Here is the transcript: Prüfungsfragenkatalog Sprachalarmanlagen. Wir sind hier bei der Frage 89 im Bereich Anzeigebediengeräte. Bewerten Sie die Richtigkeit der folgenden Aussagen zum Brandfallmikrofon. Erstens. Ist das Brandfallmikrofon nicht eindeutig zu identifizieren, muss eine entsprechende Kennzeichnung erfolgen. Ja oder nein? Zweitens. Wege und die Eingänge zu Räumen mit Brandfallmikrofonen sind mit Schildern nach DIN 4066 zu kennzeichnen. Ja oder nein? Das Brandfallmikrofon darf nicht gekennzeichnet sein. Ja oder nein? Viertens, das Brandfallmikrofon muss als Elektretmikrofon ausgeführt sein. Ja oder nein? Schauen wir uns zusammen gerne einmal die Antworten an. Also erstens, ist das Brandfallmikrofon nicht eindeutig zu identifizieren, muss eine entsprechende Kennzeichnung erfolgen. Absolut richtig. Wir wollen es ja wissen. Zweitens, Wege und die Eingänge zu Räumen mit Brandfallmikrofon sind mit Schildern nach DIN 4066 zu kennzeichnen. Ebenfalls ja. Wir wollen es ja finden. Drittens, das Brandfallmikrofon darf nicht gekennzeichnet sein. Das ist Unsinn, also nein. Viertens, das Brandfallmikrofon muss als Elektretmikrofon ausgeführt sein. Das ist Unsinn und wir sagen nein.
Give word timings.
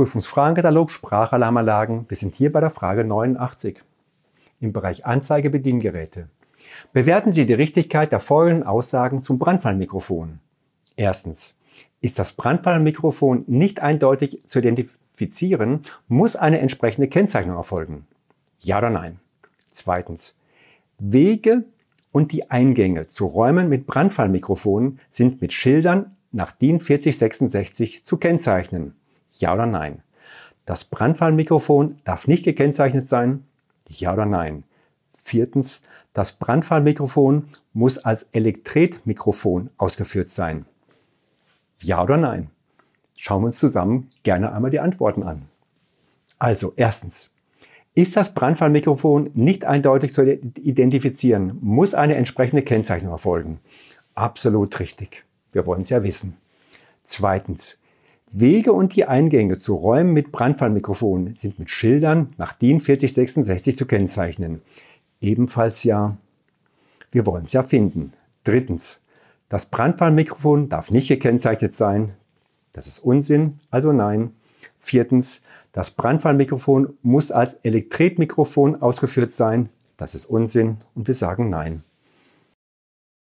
Prüfungsfragenkatalog 0.00 0.90
Sprachalarmanlagen. 0.90 2.06
Wir 2.08 2.16
sind 2.16 2.34
hier 2.34 2.50
bei 2.50 2.60
der 2.60 2.70
Frage 2.70 3.04
89 3.04 3.82
im 4.58 4.72
Bereich 4.72 5.04
Anzeigebediengeräte. 5.04 6.30
Bewerten 6.94 7.32
Sie 7.32 7.44
die 7.44 7.52
Richtigkeit 7.52 8.10
der 8.10 8.18
folgenden 8.18 8.66
Aussagen 8.66 9.22
zum 9.22 9.38
Brandfallmikrofon. 9.38 10.38
Erstens. 10.96 11.52
Ist 12.00 12.18
das 12.18 12.32
Brandfallmikrofon 12.32 13.44
nicht 13.46 13.82
eindeutig 13.82 14.40
zu 14.46 14.60
identifizieren, 14.60 15.82
muss 16.08 16.34
eine 16.34 16.60
entsprechende 16.60 17.08
Kennzeichnung 17.08 17.58
erfolgen. 17.58 18.06
Ja 18.60 18.78
oder 18.78 18.88
nein? 18.88 19.20
Zweitens. 19.70 20.34
Wege 20.98 21.64
und 22.10 22.32
die 22.32 22.50
Eingänge 22.50 23.08
zu 23.08 23.26
Räumen 23.26 23.68
mit 23.68 23.86
Brandfallmikrofonen 23.86 24.98
sind 25.10 25.42
mit 25.42 25.52
Schildern 25.52 26.14
nach 26.32 26.52
DIN 26.52 26.80
4066 26.80 28.06
zu 28.06 28.16
kennzeichnen. 28.16 28.94
Ja 29.32 29.54
oder 29.54 29.66
nein? 29.66 30.02
Das 30.66 30.84
Brandfallmikrofon 30.84 31.98
darf 32.04 32.26
nicht 32.26 32.44
gekennzeichnet 32.44 33.08
sein. 33.08 33.44
Ja 33.88 34.12
oder 34.12 34.26
nein? 34.26 34.64
Viertens, 35.12 35.82
das 36.12 36.32
Brandfallmikrofon 36.34 37.48
muss 37.72 37.98
als 37.98 38.24
Elektretmikrofon 38.32 39.70
ausgeführt 39.76 40.30
sein. 40.30 40.66
Ja 41.78 42.02
oder 42.02 42.16
nein? 42.16 42.50
Schauen 43.16 43.42
wir 43.42 43.46
uns 43.46 43.58
zusammen 43.58 44.10
gerne 44.22 44.52
einmal 44.52 44.70
die 44.70 44.80
Antworten 44.80 45.22
an. 45.22 45.48
Also 46.38 46.72
erstens, 46.76 47.30
ist 47.94 48.16
das 48.16 48.34
Brandfallmikrofon 48.34 49.30
nicht 49.34 49.64
eindeutig 49.64 50.12
zu 50.12 50.24
identifizieren, 50.24 51.58
muss 51.60 51.94
eine 51.94 52.14
entsprechende 52.14 52.62
Kennzeichnung 52.62 53.12
erfolgen. 53.12 53.60
Absolut 54.14 54.78
richtig. 54.80 55.24
Wir 55.52 55.66
wollen 55.66 55.80
es 55.80 55.90
ja 55.90 56.02
wissen. 56.02 56.36
Zweitens, 57.04 57.76
Wege 58.32 58.72
und 58.72 58.94
die 58.94 59.06
Eingänge 59.06 59.58
zu 59.58 59.74
Räumen 59.74 60.12
mit 60.12 60.30
Brandfallmikrofon 60.30 61.34
sind 61.34 61.58
mit 61.58 61.68
Schildern 61.68 62.32
nach 62.38 62.52
DIN 62.52 62.80
4066 62.80 63.76
zu 63.76 63.86
kennzeichnen. 63.86 64.62
Ebenfalls 65.20 65.82
ja. 65.82 66.16
Wir 67.10 67.26
wollen 67.26 67.44
es 67.44 67.52
ja 67.52 67.64
finden. 67.64 68.12
Drittens, 68.44 69.00
das 69.48 69.66
Brandfallmikrofon 69.66 70.68
darf 70.68 70.92
nicht 70.92 71.08
gekennzeichnet 71.08 71.74
sein. 71.74 72.12
Das 72.72 72.86
ist 72.86 73.00
Unsinn, 73.00 73.58
also 73.70 73.90
nein. 73.90 74.30
Viertens, 74.78 75.40
das 75.72 75.90
Brandfallmikrofon 75.90 76.94
muss 77.02 77.32
als 77.32 77.54
Elektretmikrofon 77.54 78.80
ausgeführt 78.80 79.32
sein. 79.32 79.70
Das 79.96 80.14
ist 80.14 80.26
Unsinn 80.26 80.78
und 80.94 81.08
wir 81.08 81.14
sagen 81.14 81.50
nein. 81.50 81.82